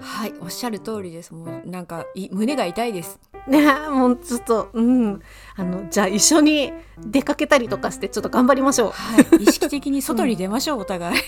[0.01, 1.33] はい、おっしゃる通りです。
[1.33, 3.19] もうなんかい胸が痛いです。
[3.47, 5.21] ねもうちょっとうん
[5.57, 8.91] あのじゃあ一緒に出かけたりとかしてちょっと頑張りましょう。
[8.91, 11.19] はい、意識的に外に出ましょう、お互い。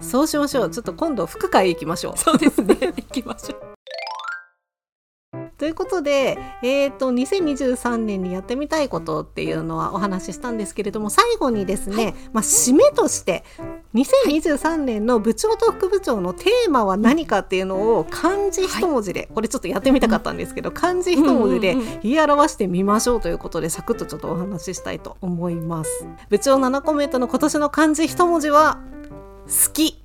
[0.00, 2.18] そうしましょうちょっと今度服会行きましょう。
[2.18, 2.76] そうですね。
[2.76, 3.71] 行きましょう。
[5.62, 13.44] ということで、えー、と2023年にやってみたいことっていうのはお話ししたんですけれども最後にですね、まあ、締めとして
[13.94, 26.08] 2023年の部長と副部長のテーマは何かっていうのを漢字一文字で、これちょっとやってみたかったんですけど、漢字一文字でうんうんうん言い表してみましょうということでサクッとちょっとお話ししたいと思います。
[26.28, 28.80] 部長7コメントの今年の漢字一文字は
[29.46, 30.02] 好き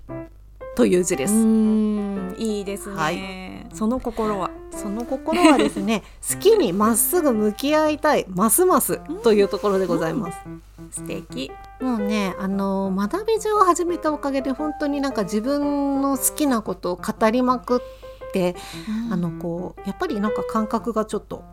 [0.78, 1.34] という字です。
[1.34, 2.96] ん、いいですね。
[2.96, 4.52] はいその心は。
[4.72, 10.38] その心はですね 好きにまっすぐ向き合いたいますますというところでございます。
[10.92, 11.52] 素敵。
[11.82, 17.80] もうねあの学び中を始めたおかげで本当になんか自分の好きなことを語りまくっ
[18.32, 18.56] て、
[19.12, 21.44] あのこうやっぱりなんか感覚がちょっと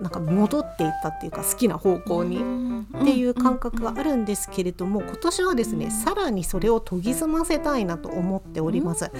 [0.00, 2.82] なんか戻っていったっていうか好きな方向に。
[2.82, 9.10] っていう感覚があるんですけれども、今年はですね、うんさらにそれを研ぎ澄ませたいなと思っております。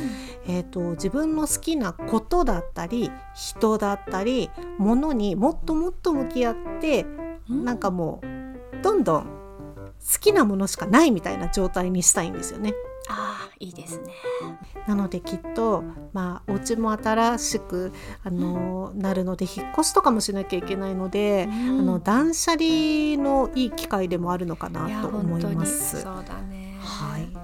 [0.46, 7.06] えー、と自分の好きなことだったり人だったりものにもっともっと向き合って、
[7.48, 9.28] なんかもうどんどん好
[10.20, 12.74] きなものしかないみたいな状態にしたいんですよね。
[13.08, 14.12] ああ、いいですね。
[14.86, 22.62] なのできっとまあお家も新しくあの、なるので引っ越しとかもしなきゃいけないので、あの断捨離
[23.22, 26.00] のいい機会でもあるのかなと思います。
[26.02, 26.78] そうだね。
[26.80, 27.41] はいうんうん、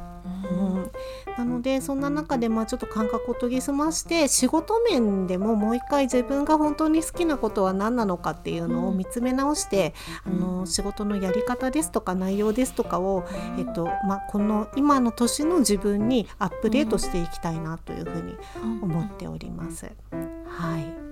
[1.39, 9.95] なのでそんな中でまあちょっと感覚を研ぎ澄まして仕事面でももう一回自分が本当に好きなことは何なのかっていうのを見つめ直して、
[10.27, 10.33] うん。
[10.33, 13.25] あの仕事のやり方ですとか内容ですとかを、
[13.57, 18.35] えっとまあ、この今の年の自分にアップデートしていきたいなというふうに
[18.83, 19.87] 思っております。
[20.49, 21.09] はい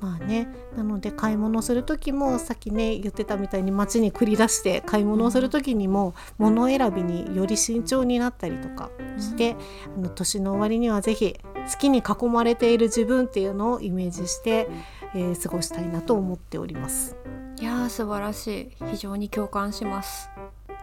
[0.00, 9.56] まあね、なので買い物する時もさっきね言ってたみたいに街に繰り出して買い物をする時にも物選びにより慎重になったりとかして、
[9.96, 14.68] あの年の終わりにはぜひ好きに囲まれている自分っていうのをイメージして、
[15.14, 17.16] えー過ごしたいなと思っております。
[17.60, 18.86] いやー素晴らしい。
[18.92, 20.30] 非常に共感します。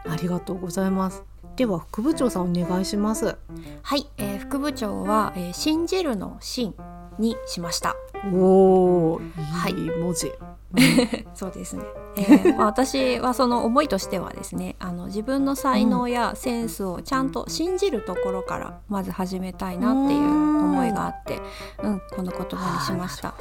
[0.07, 1.23] ありがとうございます。
[1.55, 3.37] では副部長さんお願いします。
[3.81, 6.75] はい、えー副部長は、えー信じるの信
[7.17, 7.95] にしました。
[8.33, 9.21] おお、
[9.53, 9.73] はい。
[9.73, 10.31] 文字。
[11.33, 11.83] そうですね。
[12.17, 21.39] えーまあ、私はその思いとしてはですね、あの自分の才能やセンスをちゃんと信じるところからまず始めたいなっていう思いがあって、
[21.83, 23.33] うん、この言葉にしました。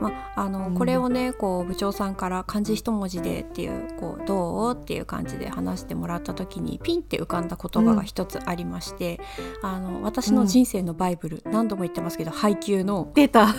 [0.00, 0.74] まあの、うん。
[0.74, 9.20] これをねこう部長さんから漢字一文字でっていうこうどうっていう感じで話してもらった時にピンって浮かんだ言葉が一つありまして、
[9.62, 13.54] あの私の人生のバイブル、何度も言ってますけど配給の出た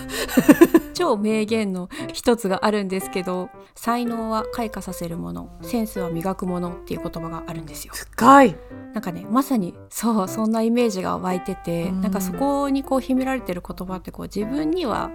[0.93, 7.93] 超名言の一つがあるんですけど才能は開花させるものセンスは磨くものっていう言葉があるんですよ。
[7.93, 8.55] 深い。
[8.93, 12.01] なんかねまさにそうそんなイメージが湧いてて、うん。
[12.01, 15.09] なんかそこにこう秘められてる言葉ってこう自分には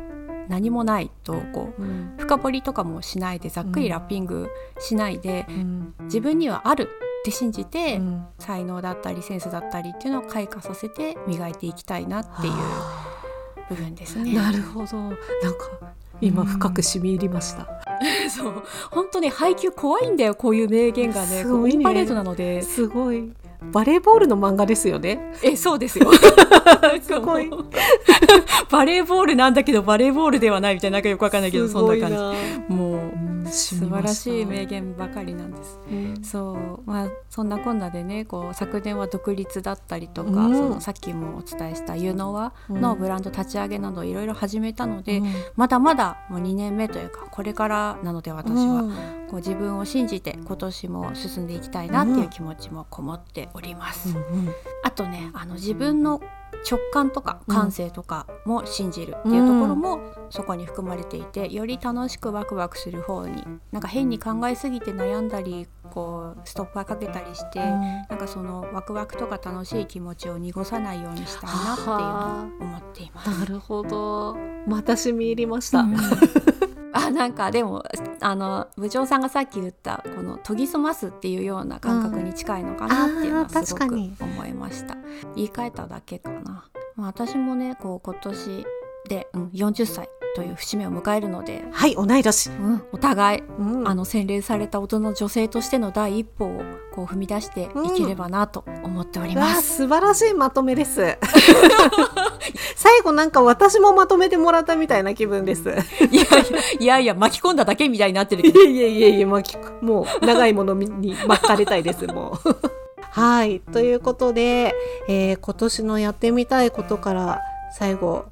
[0.48, 2.14] 何もないとこううん。
[2.18, 4.48] 深掘りとかもしないでざっくりラッピング
[4.80, 5.94] しないで、うん。
[6.02, 6.86] 自分にはあるっ
[7.24, 8.26] て信じて、うん。
[8.38, 12.52] 才能だったりセンスだったりっていうのを開花させて磨いていきたいなっていう
[13.68, 14.34] 部分ですね。
[14.34, 14.96] なるほど。
[14.96, 17.68] なんか今深く染み入りました、
[18.30, 18.62] そう。
[18.90, 21.44] 本当に配給怖いんだよこういう名言がね。
[21.44, 22.62] ねこうオンパレードなので。
[22.62, 25.32] すごいバレーボールの漫画ですよね。
[25.42, 26.10] えそうですよ。
[27.02, 27.50] すごい
[28.70, 32.16] バレーボールなんだけどバレーボールではないみたいななんかよくわかんないけどそんな感じ。
[32.68, 35.78] じもう素素晴らしい名言ばかりなんです。
[36.30, 36.52] そ
[36.86, 36.90] う。
[36.90, 40.56] まあそんなこんなでねこう昨年は独立だったりとか、うん。
[40.56, 45.26] そのさっきもお伝えしたユノワのブランド立ち上げなどいろいろ始めたので、うん。
[45.56, 48.92] まだまだもう2年目というかこれからなので私は、うん。
[49.28, 54.10] こう自分を信じて今年も進んでいきたいなっていう気持ちもこもっております。
[54.10, 56.20] うんあとねあの自分の
[56.68, 73.30] 直感とか感性とかも信じるっていうところもそこに含まれていてより楽しくワクワクする方になんか変に考えすぎて悩んだりこうストッパーかけたりして、なんかそのワクワクとか楽しい気持ちを濁さないようにしたいなっていうのを思っています。
[73.30, 74.36] なるほど。
[74.66, 75.96] また染み入りました、うん
[76.98, 77.84] あなんかでも
[78.20, 84.96] あの部長さんがさっき言ったこの研ぎ澄ますっていうような感覚に近いのかなっていうのはすごく思いました。
[85.36, 88.66] 言い換えただけかな、まあ、私もねこう今年
[89.08, 93.88] で、うん、40歳という節目を迎えるので、はい同い年、うん、お互いうん。
[93.88, 96.62] あの洗練された大人の女性としての第一歩を
[96.92, 99.78] こう踏み出していければなと思っております。
[99.78, 101.18] 素晴らしいまとめです。
[102.76, 105.70] 最後なんか私もまとめてもらったみたいな気分です。
[106.10, 106.22] いや
[106.80, 108.60] いやいや巻き込んだだけみたいになってるけいど。
[108.60, 112.56] やいやいやいや巻きもう長いものに巻かれたいですもう。
[113.10, 114.74] はいということで、
[115.08, 117.40] えー今年のやってみたいことから
[117.76, 118.26] 最後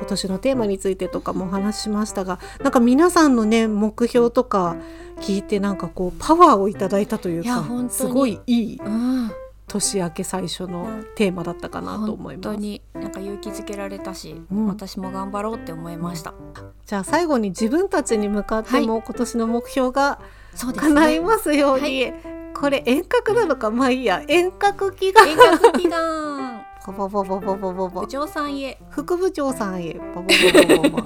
[0.00, 4.76] 今年のテーマについてとかもお話ししましたがなんか皆さんのね目標とか
[5.20, 9.30] 聞いてなんかこうパワーをいただいたというかすごいいいうん
[9.70, 12.48] 年明け最初のテーマだったかなと思います。
[12.48, 14.66] 本当になんか勇気づけられたし、うん。
[14.66, 16.34] 私も頑張ろうって思いました。
[16.86, 20.20] じゃあ最後に自分たちに向かっても今年の目標が
[20.58, 21.20] 叶いね。
[21.20, 22.12] ますように、は
[22.52, 24.24] これ遠隔なのかまあいいや。
[24.26, 25.28] 遠隔祈願。
[25.28, 26.59] 遠隔祈願
[26.92, 31.02] ボボボボボボボボ部長さんへ副部長さんへボボボボボボ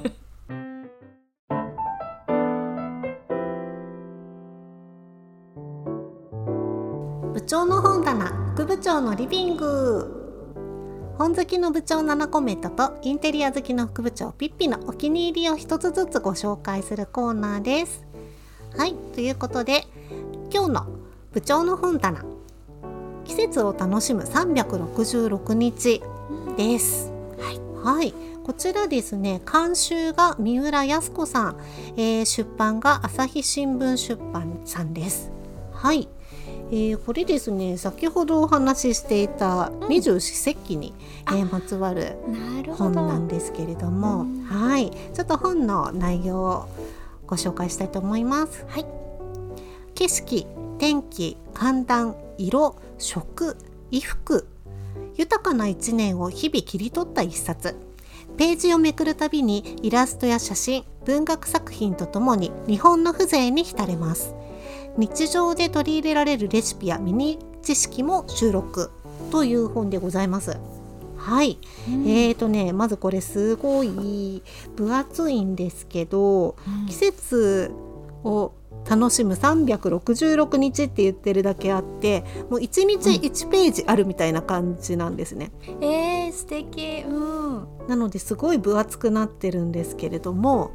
[7.33, 10.25] 部長の本棚副部長のリビング
[11.19, 18.05] 本好きの部長7コメントとインテリア好きの副部長ピッピのお気に入りを一つずつご紹介するコーナーです
[18.77, 19.85] はいということで
[20.51, 20.87] 今日の
[21.33, 22.34] 部長の本棚
[23.25, 26.03] 季節を楽しむ366日
[26.57, 27.11] です。
[27.39, 27.61] はい、
[27.99, 31.57] はい、こちらですね監修が三浦靖子さん、
[31.97, 35.33] えー出版が朝日新聞出版さんです。
[35.73, 36.09] はい、
[36.71, 40.95] えーこれですね先ほどお話ししていた二十四節気に、
[41.29, 42.17] えーまつわる
[42.77, 44.43] 本なんですけれども、うん。
[44.45, 46.69] はい、ちょっと本の内容を
[47.27, 48.65] ご紹介したいと思います。
[48.69, 48.87] はい。
[49.95, 50.47] 景色、
[50.79, 53.57] 天気、寒暖、色、食、
[53.91, 54.47] 衣服、
[55.17, 57.77] 豊かな一年を日々切り取った一冊。
[58.37, 64.35] ページをめくるたびにイラストや写真、文学作品とともに日本の風情に浸れます。
[64.97, 68.91] 日常で取り入れられるレシピやミニ知識も収録
[69.31, 70.57] という本でございます。
[71.17, 74.43] はい、えーとねまずこれすごい
[74.77, 76.55] 分厚いんですけど
[76.87, 77.73] 季節
[78.25, 78.53] を
[78.89, 79.35] 楽しむ。
[79.35, 85.53] 366日って言ってるだけあってもう1日1ページあるみたいな感じなんですね。
[85.81, 87.05] えー、素敵。
[87.07, 87.69] うん。
[87.89, 90.75] なのですごい分厚くなってるんですけれども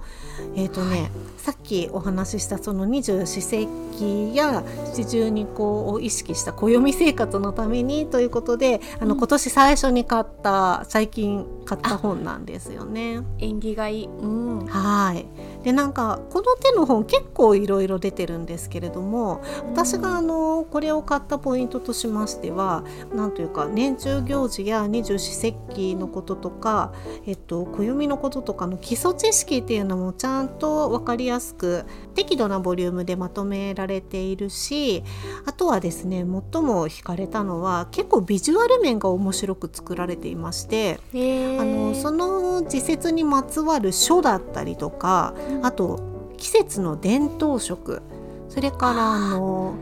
[0.55, 9.17] えっ、とね、さっきお話ししたその二十四節気や七十二候を意識した暦生活のためにということであの、うん。
[9.17, 13.21] 今年最初に買った最近買った本なんですよね。
[13.39, 14.05] 縁起がいい。
[14.05, 14.65] うん。
[14.65, 15.25] はい。
[15.63, 19.41] でなんかこの手の本結構いろいろ出てるんですけれども
[19.73, 22.83] 私があのこれを買ったポイントとしましては
[23.13, 26.93] なんというか年中行事や二十四節気のこととか
[27.25, 31.85] えっと、暦のこととかの基礎知識っていうのもちゃんと分かりやすく
[32.15, 35.03] 適度なボリュームでまとめられているし
[35.45, 48.01] あとはですね最も惹かれたのは結構ビジュアル面が面白く作られていましてあのその時節にまつわる書だったりとかあと季節の伝統食
[48.47, 49.75] それからあの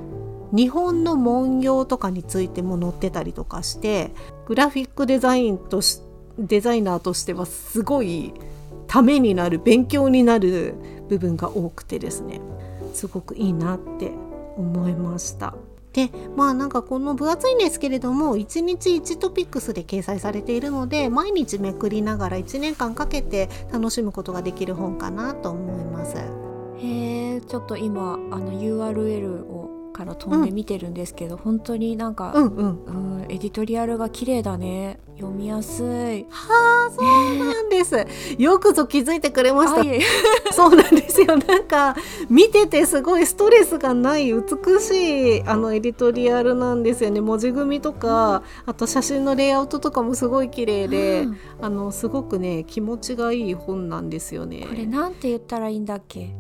[0.51, 4.11] 日本の文様とかについても載ってたりとかして
[4.45, 6.01] グラフィックデザインとし
[6.37, 8.33] デザイナーとしてはすごい
[8.87, 10.75] ためになる勉強になる
[11.09, 12.41] 部分が多くてですね
[12.93, 14.11] すごくいいなって
[14.55, 15.55] 思いました。
[15.93, 26.17] でまあなんかこの分厚いんですけれども1日1トピックスで掲載されているので毎日めくりながら1年間かけて楽しむことができる本かなと思います。
[26.17, 29.66] へえちょっと今あの URL を
[29.97, 34.99] から飛んで見てるんですけど、うん、本当になんか、うんうん、うん、エディトリアルが綺麗だね。
[35.17, 36.27] 読みやすい。
[36.29, 37.95] はあそうなんです、
[38.37, 39.83] よくぞ気づいてくれました。
[40.53, 41.35] そうなんですよ。
[41.37, 41.95] なんか
[42.29, 47.19] 見ててすごいストレスがない美しいあのエディトリアルなんですよね。
[47.19, 54.67] 文字組みとか、うん、あと写真のレイアウトとかもすごい綺麗で、うん、あのすごくね気持ちがいい本なんですよね。
[54.69, 56.35] これなんて言ったらいいんだっけ？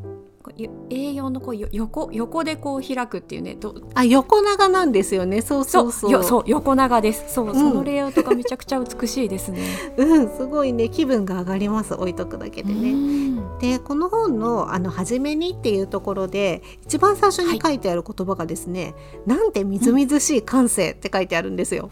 [0.55, 3.57] A4 のこう横横でこう開くっていうね
[3.93, 5.41] あ横長なんですよね。
[5.41, 6.07] そうそうそ
[6.39, 6.43] う。
[6.47, 7.33] 横長です。
[7.33, 9.61] そう、うん、そのレイアウトがめちゃくちゃ美しいですね。
[9.97, 10.89] うんすごいね。
[10.89, 13.17] 気分が上がります置いとくだけでね。
[13.59, 18.95] でこの本のあの初めにっていうところで一番最初に書いてある言葉がですね、
[19.25, 21.89] はい、なんてみずみずしい感性って書いてあるんですよ、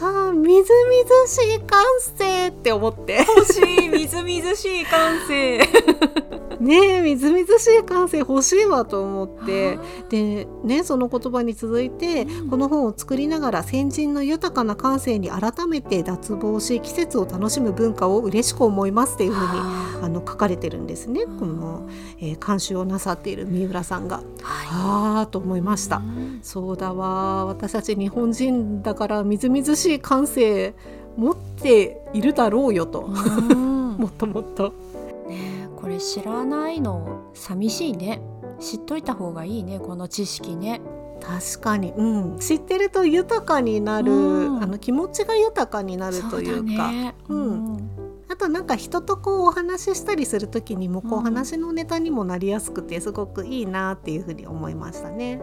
[0.00, 1.82] はあ、みずみずしい感
[2.16, 3.24] 性って思って。
[3.36, 5.58] 欲しいみずみずしい感性。
[6.60, 9.78] ねえみずみずしい感性欲しいわと思って。
[10.08, 19.46] でねその言葉に続いて、うん、この本を作りながら先人の豊かな感性に改めて脱帽し季節を楽しむ文化を嬉しく思いますっていうふうに
[20.02, 20.08] あ。
[20.08, 21.24] の書かれてるんですね。
[21.24, 21.88] この、
[22.20, 24.22] えー、監修をなさっている三浦さんが。
[24.42, 26.02] はあと思いました。
[26.42, 30.74] そうだわ私たち日本人だからみずみずしい感性
[31.16, 33.02] 持っているだろうよと。
[33.08, 34.72] もっともっと。
[35.76, 37.30] これ知らないの？
[37.34, 38.20] 寂しいね。
[38.60, 40.80] 知っといた方がいいねこの知識ね。
[41.20, 46.88] 確かに、うん、知ってると豊かになる、うん、あの気持ちが豊かになるというか。
[46.88, 47.90] うね、うん、うん。
[48.28, 55.40] あとなんか人とこうお話ししたりする時にもこう話のネタにもなりやすくてすごくいいなっていうふうに思いましたね。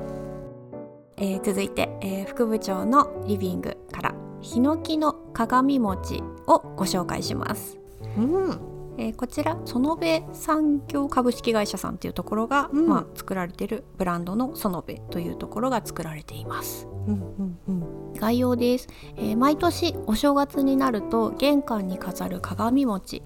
[1.17, 4.15] えー、続いて、えー、副部長のリビングから
[4.45, 7.79] ヒノキの鏡餅をご紹介します。
[8.15, 16.87] うんえー、こちら園部産業株式会社さんっていうところが、うん、まあ、作られてるブランドの園部というところが作られています。
[17.07, 23.23] うんうんうん、概要です、えー、毎年お正月になると玄関に飾る鏡餅。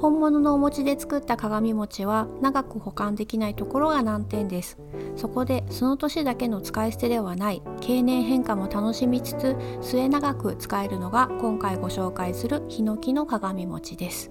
[0.00, 4.78] 本物のお餅で作った鏡餅は長く保管できないところが難点です。
[5.16, 14.30] そこでその年だけの使い捨てではない経年変化も楽しみつつ末永く使えるのが今回ご紹介するヒノキの鏡餅です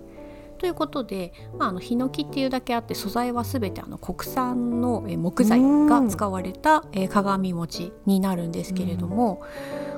[0.66, 9.43] ということで、まあ、あのヒノキっていうだけあって素材は全てあの国産の木材が使われた、え鏡餅になるんですけれども、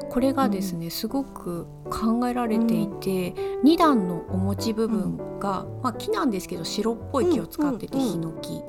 [0.09, 8.61] これがですねすごく考えられていて、うん、2段のお餅部分が、まあ、木なんですけど白っぽい木を使ってて、ヒノキ。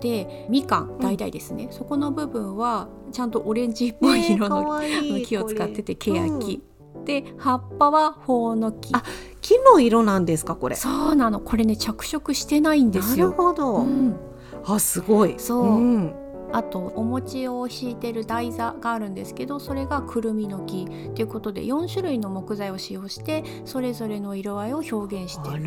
[0.00, 4.80] でみかん橙ですね、そこの部分はちゃんとオレンジっぽい色の,、
[5.22, 6.62] 木を使っててケヤキ、
[7.04, 8.94] で葉っぱはほうの木。
[8.94, 9.02] あ
[9.58, 10.76] 木の色なんですかこれ？
[10.76, 11.40] そうなの。
[11.40, 13.30] これね着色してないんですよ。
[13.30, 14.16] なるほど、うん、
[14.64, 15.34] あすごい。
[15.38, 16.14] そう、うん
[16.52, 25.62] あとお餅を敷いてる台座があるんですけどそれがくるみの木ということで4種類の木材を使用してそれぞれの色合いを表現してる。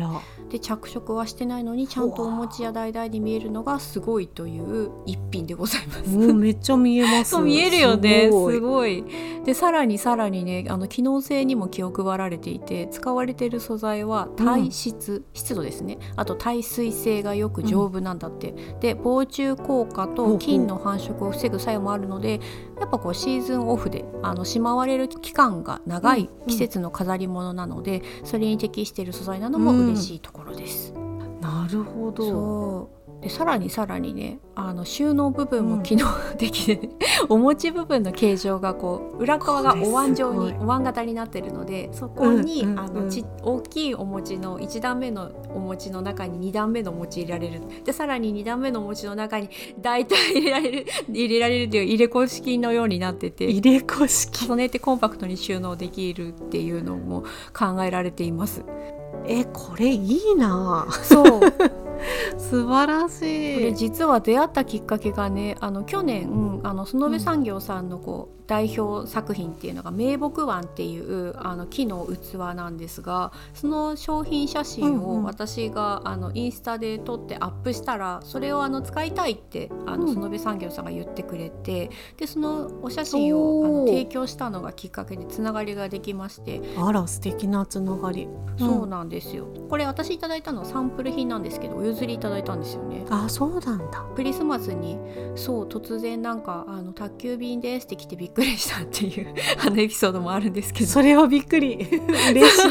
[0.50, 6.32] で着色はしてないのにちゃんとお餅や橙に見えるのがすごいという一品でございます。
[6.34, 7.30] めっちゃ見えます。
[7.36, 8.30] そう見えるよね。
[8.30, 9.04] すごい。
[9.44, 15.98] でさらにさらにねあの機能性にも気を配られていて使われている素材は耐湿、うん、湿度ですね。
[16.16, 22.40] あと耐水性がよく丈夫なんだって、うん、で防虫効果と菌のの繁殖を防ぐ作用もあるので
[22.78, 30.92] やっぱこうシーズンオフであのしまわれる期間が長い季節の飾り物なので、うん、それに適している素材なのも嬉しいところです。
[30.94, 32.95] うん、なるほど
[33.26, 36.06] でさらにさらにねあの収納部分も機能
[36.38, 36.90] 的で、ね、
[37.28, 47.62] うん、 お餅部分の形状がこう裏側がお椀状にお椀型になってるのでそこに、うんうんうん、あのち大きいお餅の1段目のお餅の中に2段目のお餅入れられる。
[47.84, 49.50] でさらに2段目のお餅の中に
[49.80, 54.46] 大体入れられる入れられるという入れ子式のようになってて入れ子式。
[54.46, 58.62] 重ねてコンパクトに収納できるっていうのも考えられています。
[59.26, 60.86] えこれいいな。
[61.02, 61.40] そう
[62.38, 75.22] 素晴らこしれい実は出会ったきっかけがねあの去年あの園部産業さんのこう、代表作品っていうのが名木碗っていうあの木の器なんですがその商品写真うんうん。
[75.22, 80.22] を私が、あのインスタで撮ってアップしたらそれをあの使いたいってあのうん。
[80.22, 86.60] 園部産業さんが言ってくれてでそのお写真をあの提供したのがきっかけでつながりができまして。
[86.78, 88.28] あら素敵なつながり。
[88.58, 89.46] そうなんですよ。
[89.68, 93.04] これ私いただいたのはサンプル品なんですけどお譲りいただいたんですよね。
[93.10, 94.04] あそうなんだ。
[94.14, 94.98] クリスマスに
[95.34, 99.34] そう突然なんかあの宅急便ですって来てびっくりしたっていう
[99.64, 100.86] あのエピソードもあるんですけど。
[100.86, 101.76] それはびっくり。
[102.30, 102.70] 嬉しい。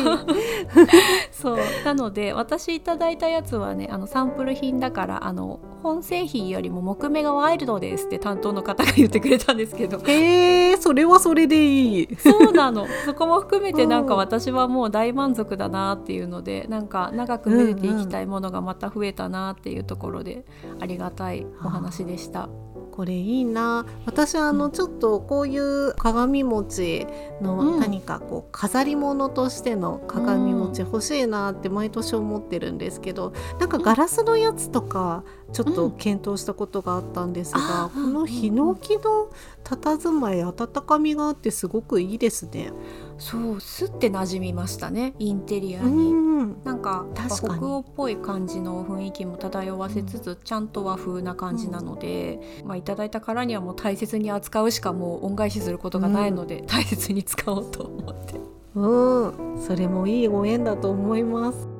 [1.31, 1.57] そう。
[1.83, 9.99] なので私いただいたやつはねあのサンプル品だからあの本製品よりも木目がワイルドですって担当の方が言ってくれたんですけど。
[10.05, 12.15] へえそれはそれでいい。
[12.17, 12.87] そうなの。
[13.05, 20.45] そこも含めてなんかうん私はもう大満足だなっていうのでなんか長くめでていきたいものがまた増えたなっていうところで
[20.79, 22.49] ありがたいお話でした。
[22.91, 27.05] これいいな私あのちょっとこういう鏡餅
[27.41, 39.29] のうん何かこう飾り物としての鏡餅欲しいなって毎年思ってるんですけどなんかガラスのやつとかちょっと検討したことがあったんですが、あーこのヒノキの
[39.65, 42.71] 佇まい温かみがあってすごくいいですね。
[43.17, 46.11] そうすって馴染みましたねインテリアうに。
[46.11, 46.25] ん。
[46.63, 58.39] なんか北欧っぽい感じの雰囲気も漂わせつつ、ちゃんと和風な感じなので、まあ、いただいたからにはもう大切に扱うしかもう恩返しすることがないので、大切に使おうと思って。
[58.75, 61.74] うん、それもいいご縁だと思います。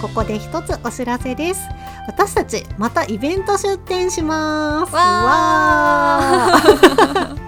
[0.00, 1.60] ここで一つお知らせです。
[2.06, 4.94] 私たちまたイベント出店します。
[4.94, 7.36] わー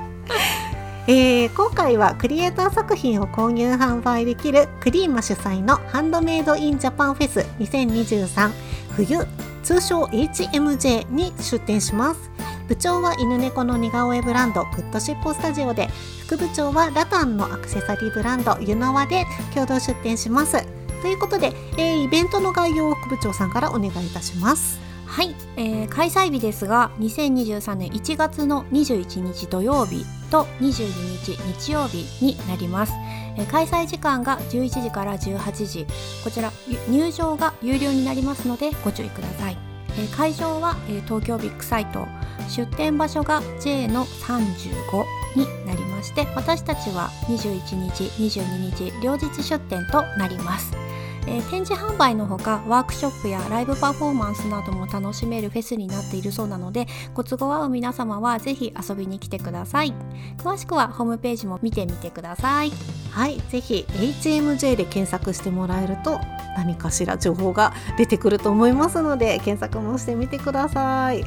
[1.10, 8.50] えー今回はクリエイター作品を購入販売できるクリーマ主催のハンドメイドインジャパンフェス2023
[8.94, 9.26] 冬
[9.62, 12.30] 通称 HMJ に出展します
[12.68, 15.88] 部長は犬猫の似顔絵ブランドグッドシッポスタジオで
[16.26, 19.24] 副部長はラタンのアクセサリーブランドユノワで
[19.54, 20.58] 共同出展します
[21.02, 24.80] ということで、えーイベントの概要を副部長さんからお願いいたします。
[25.06, 30.86] はい、えー開催日ですが2023年1月の21日土曜日と22
[31.24, 32.92] 日日曜日になります、
[33.36, 35.86] えー開催時間が11時から18時
[36.22, 36.52] こちら
[36.88, 39.56] 入場が有料になりますのでご注意ください、
[39.98, 42.06] えー会場は、えー東京ビッグサイト。
[42.48, 45.04] 出店場所が J の35
[45.36, 50.87] になりまして私たちは21日22日両日出店となります。
[51.28, 59.94] えー展示販売のほかワークショップやライブパフォーマンスなども楽しめるフェスになっているそうなのでご都合合う皆様はぜひ遊びに来てください
[60.38, 62.72] 詳しくはホームページも見てみてください
[63.10, 66.20] はい、ぜひ HMJ で検索してもらえると
[66.56, 71.24] 何かしら情報が出てくると思いますので検索もしてみてください。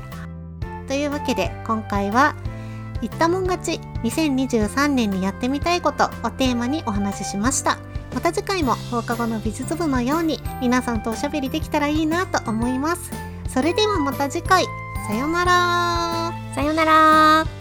[0.87, 2.35] というわけで今回は
[3.01, 7.90] 「言ったもん勝ち2023年にやってみたいこと」をテーマにお話ししました。
[8.13, 13.11] また次回も放課後の美術部のように皆さんとおしゃべりできたらいいなと思います。
[13.47, 14.65] それではまた次回。
[15.07, 16.33] さよなら。
[16.55, 17.60] さよなら。